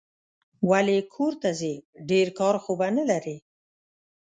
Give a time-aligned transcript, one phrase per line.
[0.69, 1.73] ولي کورته ځې؟
[2.09, 3.37] ډېر کار خو به نه لرې